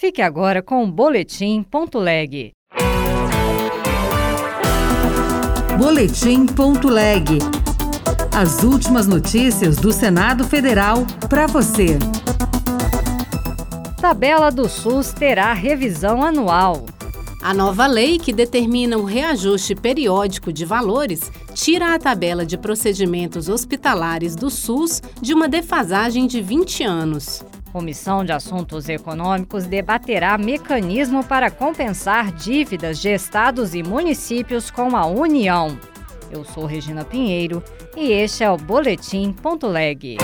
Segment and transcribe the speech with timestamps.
[0.00, 2.52] Fique agora com o Boletim.leg.
[5.78, 7.38] Boletim.leg.
[8.34, 11.98] As últimas notícias do Senado Federal para você.
[14.00, 16.86] Tabela do SUS terá revisão anual.
[17.42, 23.50] A nova lei que determina o reajuste periódico de valores tira a tabela de procedimentos
[23.50, 27.44] hospitalares do SUS de uma defasagem de 20 anos.
[27.72, 35.06] Comissão de Assuntos Econômicos debaterá mecanismo para compensar dívidas de estados e municípios com a
[35.06, 35.78] União.
[36.30, 37.62] Eu sou Regina Pinheiro
[37.96, 40.18] e este é o Boletim Ponto Leg.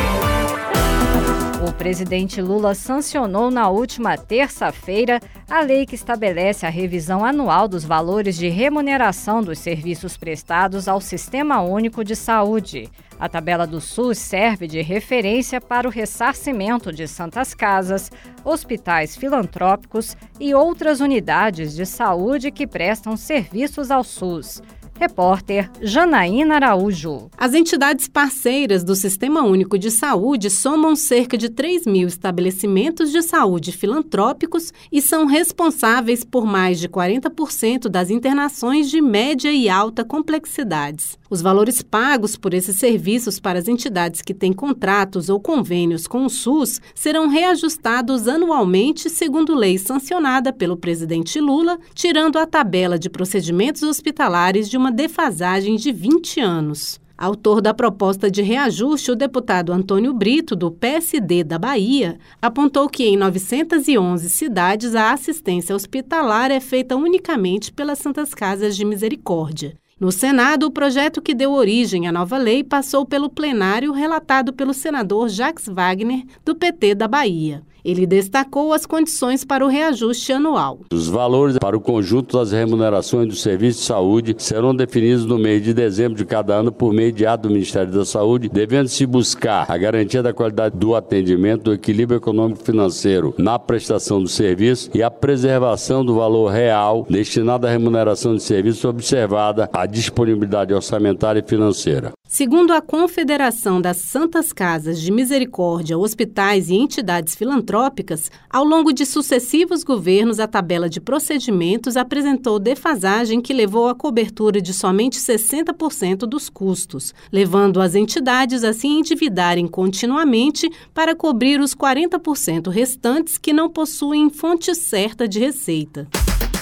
[1.67, 7.85] O presidente Lula sancionou na última terça-feira a lei que estabelece a revisão anual dos
[7.85, 12.91] valores de remuneração dos serviços prestados ao Sistema Único de Saúde.
[13.19, 18.11] A tabela do SUS serve de referência para o ressarcimento de santas casas,
[18.45, 24.61] hospitais filantrópicos e outras unidades de saúde que prestam serviços ao SUS.
[24.99, 27.31] Repórter Janaína Araújo.
[27.37, 33.21] As entidades parceiras do Sistema Único de Saúde somam cerca de 3 mil estabelecimentos de
[33.21, 40.03] saúde filantrópicos e são responsáveis por mais de 40% das internações de média e alta
[40.03, 41.19] complexidades.
[41.29, 46.25] Os valores pagos por esses serviços para as entidades que têm contratos ou convênios com
[46.25, 53.11] o SUS serão reajustados anualmente, segundo lei sancionada pelo presidente Lula, tirando a tabela de
[53.11, 57.01] procedimentos hospitalares de uma defasagem de 20 anos.
[57.19, 63.05] Autor da proposta de reajuste, o deputado Antônio Brito, do PSD da Bahia, apontou que
[63.05, 69.79] em 911 cidades a assistência hospitalar é feita unicamente pelas Santas Casas de Misericórdia.
[69.99, 74.75] No Senado, o projeto que deu origem à nova lei passou pelo plenário relatado pelo
[74.75, 77.63] senador Jacques Wagner, do PT da Bahia.
[77.87, 80.81] Ele destacou as condições para o reajuste anual.
[80.93, 85.63] Os valores para o conjunto das remunerações do serviço de saúde serão definidos no mês
[85.63, 89.71] de dezembro de cada ano por meio de ato do Ministério da Saúde, devendo-se buscar
[89.71, 95.01] a garantia da qualidade do atendimento, do equilíbrio econômico financeiro na prestação do serviço e
[95.01, 101.49] a preservação do valor real destinado à remuneração de serviços, observada a disponibilidade orçamentária e
[101.49, 102.13] financeira.
[102.29, 107.37] Segundo a Confederação das Santas Casas de Misericórdia, Hospitais e Entidades
[107.77, 113.95] Filantrópicas, ao longo de sucessivos governos, a tabela de procedimentos apresentou defasagem que levou à
[113.95, 121.61] cobertura de somente 60% dos custos, levando as entidades a se endividarem continuamente para cobrir
[121.61, 126.09] os 40% restantes que não possuem fonte certa de receita.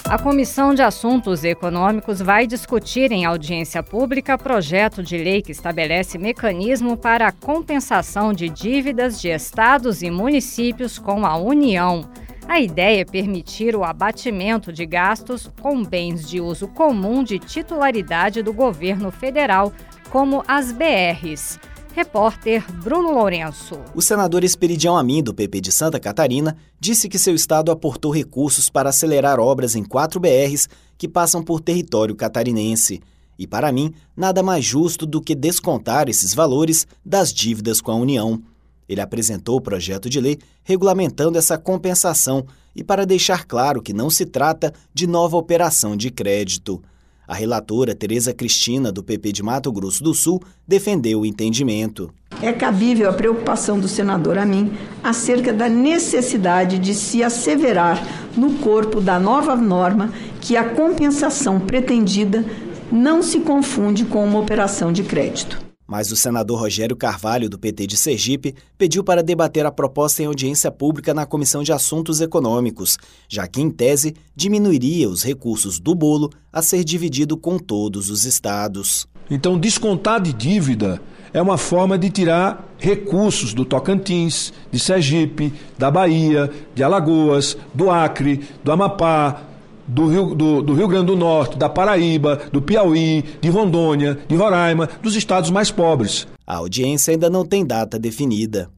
[0.06, 6.19] A Comissão de Assuntos Econômicos vai discutir em audiência pública projeto de lei que estabelece
[6.19, 12.06] mecanismo para a compensação de dívidas de estados e municípios com a União.
[12.47, 18.43] A ideia é permitir o abatimento de gastos com bens de uso comum de titularidade
[18.43, 19.72] do governo federal,
[20.10, 21.59] como as BRs.
[21.94, 23.78] Repórter Bruno Lourenço.
[23.94, 28.69] O senador Esperidião Amin, do PP de Santa Catarina, disse que seu estado aportou recursos
[28.69, 30.69] para acelerar obras em quatro BRs
[30.99, 33.00] que passam por território catarinense.
[33.38, 37.97] E para mim, nada mais justo do que descontar esses valores das dívidas com a
[37.97, 38.43] União.
[38.88, 42.44] Ele apresentou o projeto de lei regulamentando essa compensação
[42.75, 46.82] e para deixar claro que não se trata de nova operação de crédito.
[47.27, 52.12] A relatora Tereza Cristina, do PP de Mato Grosso do Sul, defendeu o entendimento.
[52.43, 59.01] É cabível a preocupação do senador Amin acerca da necessidade de se asseverar no corpo
[59.01, 62.45] da nova norma que a compensação pretendida
[62.93, 65.63] não se confunde com uma operação de crédito.
[65.87, 70.27] Mas o senador Rogério Carvalho, do PT de Sergipe, pediu para debater a proposta em
[70.27, 75.94] audiência pública na Comissão de Assuntos Econômicos, já que, em tese, diminuiria os recursos do
[75.94, 79.06] bolo a ser dividido com todos os estados.
[79.31, 81.00] Então, descontar de dívida
[81.33, 87.91] é uma forma de tirar recursos do Tocantins, de Sergipe, da Bahia, de Alagoas, do
[87.91, 89.43] Acre, do Amapá,
[89.86, 94.36] do Rio, do, do Rio Grande do Norte, da Paraíba, do Piauí, de Rondônia, de
[94.36, 96.26] Roraima, dos estados mais pobres.
[96.46, 98.69] A audiência ainda não tem data definida.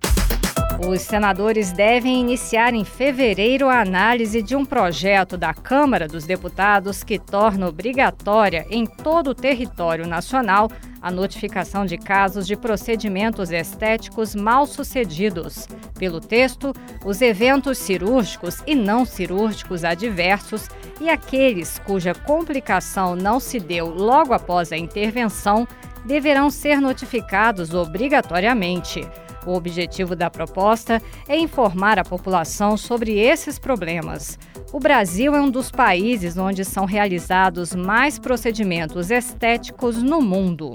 [0.87, 7.03] Os senadores devem iniciar em fevereiro a análise de um projeto da Câmara dos Deputados
[7.03, 10.71] que torna obrigatória em todo o território nacional
[11.01, 15.67] a notificação de casos de procedimentos estéticos mal sucedidos.
[15.99, 16.73] Pelo texto,
[17.05, 20.69] os eventos cirúrgicos e não cirúrgicos adversos
[21.01, 25.67] e aqueles cuja complicação não se deu logo após a intervenção
[26.05, 29.07] deverão ser notificados obrigatoriamente.
[29.47, 34.39] O objetivo da proposta é informar a população sobre esses problemas.
[34.73, 40.75] O Brasil é um dos países onde são realizados mais procedimentos estéticos no mundo.